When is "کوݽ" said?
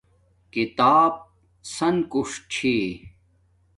2.11-2.31